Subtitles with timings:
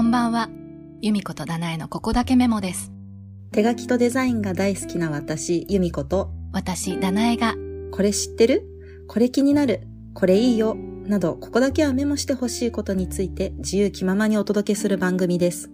[0.00, 0.48] こんばんは。
[1.02, 2.90] 由美子とダナエのここだけメモです。
[3.52, 7.54] 手書きとデザインが大好きな私、由美子と、私、ダナエが、
[7.92, 8.64] これ知ってる？
[9.08, 9.82] これ気になる？
[10.14, 10.74] これいいよ？
[11.04, 15.70] など、ここだけはメモしてほしいことについて自由気ままにお届けする番組です。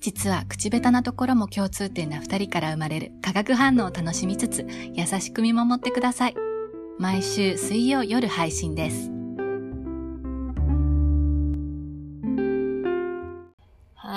[0.00, 6.34] 実は口下手なところも共通点な二人から生まれる化学反応を楽しみつつ、優しく見守ってください。
[6.98, 9.10] 毎週水曜夜配信です。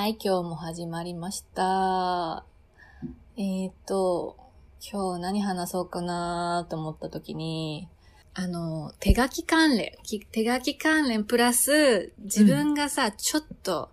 [0.01, 2.43] はい、今日も始まりました。
[3.37, 4.35] えーと、
[4.91, 7.87] 今日何話そうかなと思った時に、
[8.33, 13.91] あの、手書き関連、き手書き関連プラス、自分がさ、ちょっと、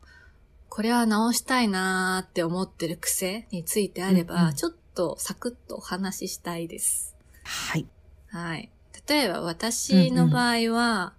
[0.71, 7.15] これは直したいなーって思ってる癖についてあれば、うんうんちょっとサクッとお話ししたいです。
[7.45, 7.87] はい。
[8.29, 8.71] はい。
[9.07, 11.13] 例えば私の場合は、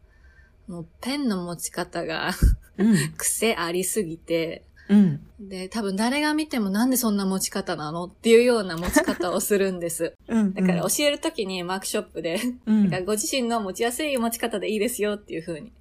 [0.67, 2.31] もうペンの持ち方が
[2.79, 2.95] うん。
[3.17, 5.21] 癖ありすぎて、うん。
[5.39, 10.15] で、多分誰が見てもなんでそんな持ち方なのっていうような持ち方をするんです。
[10.27, 10.53] うん。
[10.53, 15.71] だから教えるときにワークショップで、うん、だからご自身の持ちやすい持ち方でいいですよっていう風に、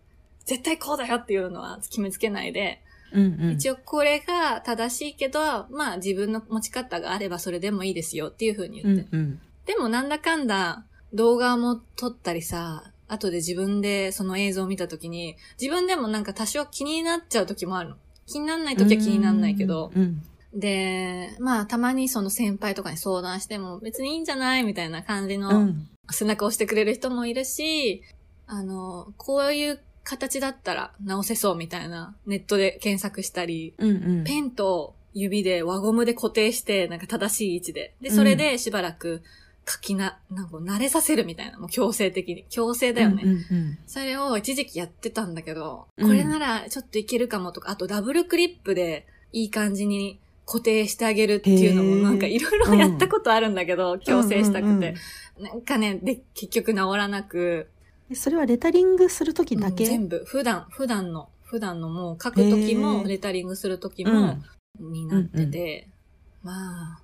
[0.45, 2.81] 絶対こうだよっていうのは決めつけないで、
[3.13, 9.07] うんうん、一応これが正しいけど、まあ自分の持ち方があればそれでもいいですよっていう風に言って。
[9.11, 9.41] うんうん。
[9.65, 17.97] でもなんだかんだ動画も撮ったりさ、後で自分でその映像を見たときに、自分でもなんか多少気になっちゃう時もあるの。
[18.29, 20.23] 気にならない時は気にならないけど、うん。
[20.55, 25.89] で、まあたまにその先輩とかに相談しても別にいいんじゃないみたいな感じうのん。
[26.11, 28.03] 背中を押してくれる人もいるし、
[28.47, 34.25] あの、こういう形だったら直せそうみたいなネットで検索したり、うんうん。
[34.25, 37.95] ペンと指で輪ゴムで固定して、なんか正しい位置で。
[38.01, 39.23] で、それでしばらく
[39.69, 42.45] 書きな、なんか慣れさせるみたいな、もう強制的に。
[42.49, 43.23] 強制だよね。
[43.25, 46.07] うんうんそれを一時期やってたんだけど、うん。
[46.07, 54.67] これならちょっといけるかもとか、あとダブルクリップでいい感じに固定してあげるっていうのもなんかいろいろやったことあるんだけど、強制したくて。
[54.67, 54.87] うんうん
[55.39, 55.45] うん。
[55.45, 57.69] なんかね、で、結局治らなく、
[58.11, 58.17] うん。
[58.17, 63.09] それはレタリングするときだけ、うん全部、普段、普段の、普段のもう書くときへも、ー。
[63.09, 64.45] レタリングするときうもん、
[64.81, 65.89] になってて、
[66.43, 67.03] まあ、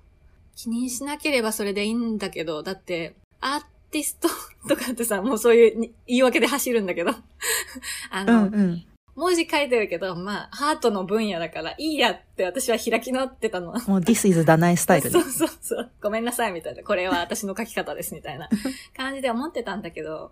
[0.55, 3.61] 気にしなければそれでいいんだけど、だって、アー
[3.91, 4.29] ティスト
[4.67, 7.11] とかってさ、もうそういうに言い訳で走るんだけど、
[8.09, 8.85] あうの、んうん。
[9.15, 13.71] 文字書いてるけど、まあ、ハートの分野だからいいやって私は開き直ってたの。
[13.87, 15.31] もう This is ダナイスタイルね そう。
[15.31, 15.91] そうそう。
[16.01, 16.83] ごめんなさい、みたいな。
[16.83, 18.49] これは私の書き方です、みたいな
[18.95, 20.31] 感じで思ってたんだけど、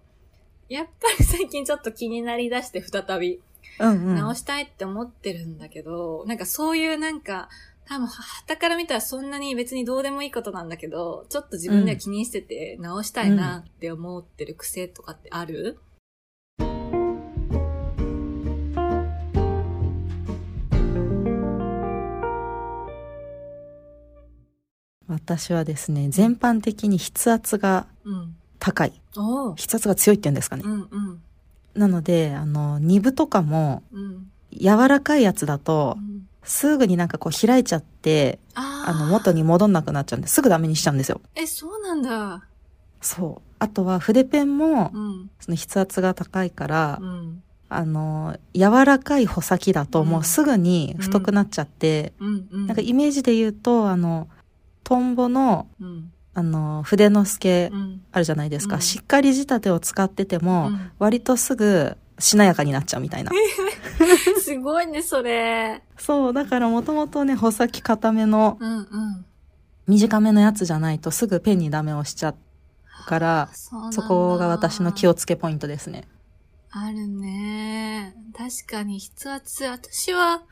[0.68, 3.40] やっぱり最近ちょっと気になりだして再び
[3.80, 4.16] うんうん。
[4.16, 7.48] 直したいって思ってるんだけど、なんかそういうなんか、
[7.86, 15.80] 多分、旗から見たらそんなに別にどうでもいいことなんだけど、ちょっと自分では気にしてて直したいなって思ってる癖とかってある、
[25.08, 28.36] 私はですね、全般的に筆圧がうん。
[28.60, 28.94] 高い。
[29.18, 29.56] おう。
[29.56, 30.68] 筆圧が強いって言うんですかねう。
[30.70, 31.22] んうん。
[31.76, 34.30] なので、あの、ニブとかもうん。
[34.52, 36.13] 柔らかいやつだとう、ん
[36.44, 41.22] すぐになんかこう開いちゃって、あの、元に戻んなくなっちゃうんで、すぐダメにしちゃうんですよ。
[41.36, 42.44] え、そうなんだ。
[43.02, 43.54] そう。
[43.60, 45.30] あとは筆ペンもう、ん。
[45.40, 47.44] その筆圧が高いから、うん。
[47.70, 52.48] あの、柔らかい穂先だともうすぐに太くなっちゃって、うん。
[52.52, 52.68] うん。
[52.68, 54.28] なんかイメージで言うと、あの、
[54.84, 56.12] トンボの、うん。
[56.36, 58.02] あの、筆の助うん。
[58.12, 58.76] あるじゃないですか。
[58.76, 63.32] うんしっかり仕立てを使ってても、うん割とすぐしなやかになっちゃうみたいな。
[64.40, 65.84] すごいね、それ。
[65.98, 69.26] そう、だからもともとね、穂先固めのうんうん。
[69.88, 72.36] 短めのやつじゃないとすぐペンにダメをしちゃう
[73.06, 76.08] から、そそこが私の気をつけポイントですね。
[76.72, 78.16] あるね。
[78.36, 80.44] 確かに筆圧、私は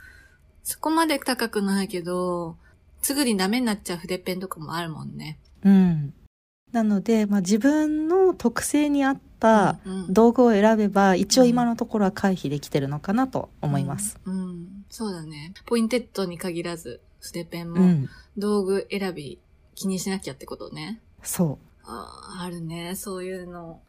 [0.63, 2.57] そこまで高くないけど、
[3.01, 5.39] すぐにダメになっちゃう筆ペンとかもあるもんね。
[5.63, 6.13] うん。
[6.73, 14.17] なので、まあ、自分の特性に合ったうんうん道具を選べば、一応今のところは回避できてるのかなと思います。。
[14.23, 14.33] うん。
[14.33, 15.53] うんそうだね。
[15.65, 18.09] ポインテッドに限らず、筆ペンもうん。
[18.37, 19.39] 道具選び
[19.75, 21.01] 気にしなきゃってことね。
[21.23, 22.95] そああ、あるね。
[22.95, 23.81] そういうの。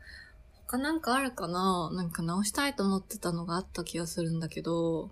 [0.67, 1.91] 他なんかあるかな？
[1.93, 5.11] なんか直したいと思ってたのがあった気がするんだけど、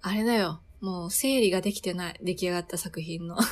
[0.00, 0.60] あれだよ。
[0.80, 2.20] もう整理ができてない。
[2.22, 3.36] 出来上がった作品の。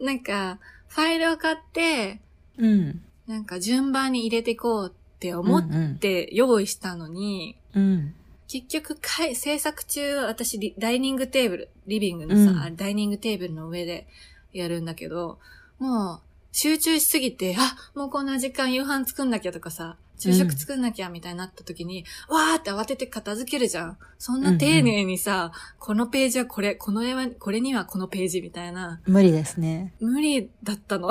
[0.00, 2.20] なんか、ファイルを買って、
[2.58, 2.66] う。
[2.66, 3.02] うん。
[3.28, 7.82] なんか順番に入れていこうって思っうんて用意したのに、うん。
[7.82, 8.14] うん。
[8.48, 14.06] 結局かい、制作中、私リ、ダイニングテーブル、リビングのさ、うんダイニングテーブルの上で
[14.54, 15.38] やるんだけど、
[15.78, 16.20] もう、
[16.50, 23.98] 集中しすぎて、あ、もうこんな時間夕飯作んなきゃとかさ、昼食作んなきゃみたいになった時に、わーって慌てて片付けるじゃん。
[24.18, 29.00] そんな丁寧にさ、このページはこれ、この絵は、これにはこのページみたいな。
[29.06, 29.94] 無理ですね。
[30.00, 31.10] 無理だったの。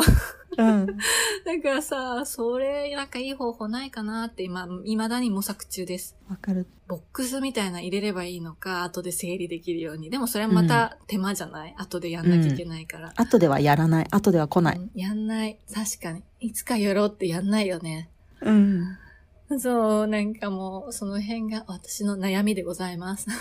[0.58, 0.86] うん。
[1.46, 6.18] だからさ、それ、なんかいい方法ないかなって今、未だに模索中です。
[6.30, 6.68] わかる。
[6.88, 10.10] ボックスみたいな入れればいいのか、後で整理できるように。
[10.10, 13.14] でもそれはまた手間じゃない、後でやんなきゃいけないから。
[13.16, 14.08] 後ではやらない。
[14.10, 14.78] 後では来ない。
[14.78, 15.60] うんやんない。
[15.74, 16.24] 確かに。
[16.40, 18.10] いつかやろうってやんないよね。
[18.42, 18.98] うん。
[19.60, 23.28] そう、なんかもう、その辺が私の悩みでございます。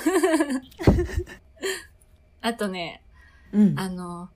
[2.41, 3.03] あとね、
[3.53, 3.79] うん。
[3.79, 4.29] あの、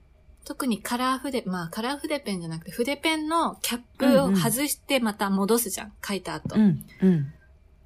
[0.43, 5.93] 特にカラー筆、まあカラー筆ペンじゃなくて、筆ペンのキャップを外してまた戻すじゃん。
[6.05, 6.55] 書いた後。
[6.55, 6.85] うん。
[7.01, 7.33] うん。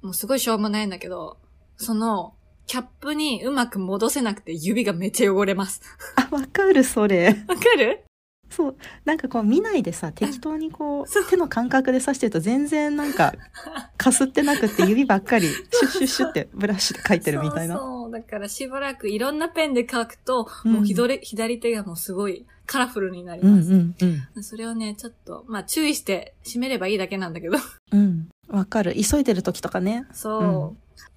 [0.02, 1.36] もうすごいしょうもないんだけど、
[1.76, 2.34] その、
[2.66, 5.80] キャップにうまく戻せなくて指がめっちゃ汚れます。
[6.16, 7.26] あ、わかる、それ。
[7.46, 8.02] わかる？
[8.50, 8.76] そう。
[9.04, 13.34] なんかこう見ないでさ、適当にこう、手の感覚で刺してると全然なんか、
[13.98, 17.76] かすってなくって指ばっかり、シュッシュッシュってブラシで描いてるみたいな。
[17.76, 18.10] そうそう。
[18.12, 23.72] だからしばらくいろんなペンで書くと、うんもう左左手がもうすごいカラフルになりうんます。
[23.72, 23.94] うん
[24.36, 24.42] うん。
[24.42, 27.56] それをね、ちょっと、まあ注意して締めればいいだけなんだけど。
[27.92, 28.28] うん。
[28.48, 28.94] わかる。
[28.94, 30.06] 急いでる時とかね。
[30.12, 30.76] そう。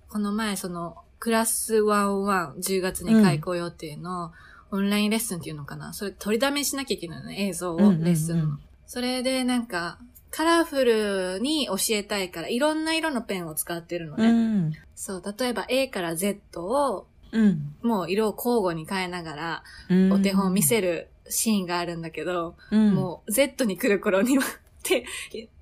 [0.09, 4.31] この前、その、クラス101、10月に開校予定の、
[4.71, 5.93] オンラインレッスンっていうのかな？
[5.93, 8.59] それ取りだめしなきゃいけないのね、映像を、うんうんうんレッスンの。
[8.87, 9.99] それでなんか、
[10.31, 14.31] カラフルに教えたいから、いろんな色のペンを使ってるのうね。
[14.31, 14.73] ん。
[14.95, 17.75] そう、例えば A から Z を、うん。
[17.81, 20.13] もう色を交互に変えながら、うん。
[20.13, 22.93] お手本を見せるシーンがあるんだけど、うん。
[22.93, 24.43] もう Z に来る頃には、
[24.81, 25.05] 手、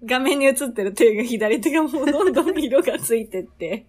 [0.06, 3.86] 画面に映ってる手が左手がもうどんどん色がついてって、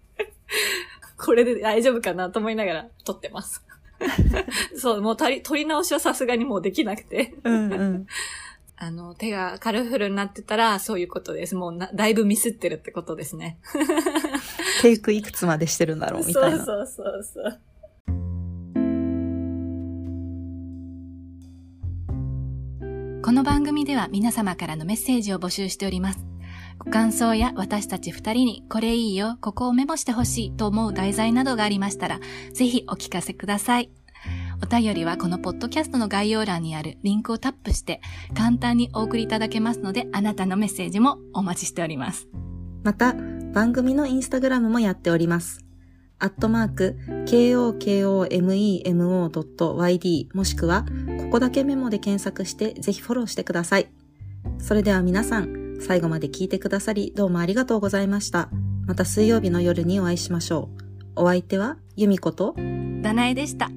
[1.17, 3.63] これで大丈夫かなと思いながら撮ってます。
[4.77, 8.07] そう、もう取り取り直しはさすがにもうできなくて、うんうん。
[8.81, 11.57] あの、手がカラフルになってたらそういうことです。
[11.57, 13.59] もうなだいぶミスってるってことですね。
[14.83, 16.59] テイクいくつまでしてるんだろうみたいな。
[16.59, 17.61] そうそうそうそう。
[23.21, 26.25] この番組では皆様からのメッセージを募集しております。
[26.79, 32.21] ご感想や私たち二人にこれいいよ、ここをメモしてほしいと思う題材などがありましたら、
[32.53, 33.91] ぜひお聞かせください。
[34.63, 38.01] お便りはこのポッドキャストの概要欄にあるリンクをタップして
[38.35, 42.29] 簡単にお送りいただけますので、あなたのメッセージもお待ちしております。
[42.83, 43.15] また、
[43.53, 45.65] 番組のインスタグラムもやっております。
[46.21, 46.97] アットマーク、
[47.27, 48.29] kokomemo.yd
[50.35, 50.85] もしくは、
[51.21, 53.89] ここだけメモで検索してぜひフォローしてください。
[54.59, 58.51] それでは皆さん、最後まで聞いてくださりどうもありがとうございました。
[58.87, 60.71] また水曜日の夜にお会いしましょ
[61.17, 61.23] う。
[61.25, 62.55] お相手は、由美子と、
[63.03, 63.71] ダナエでした。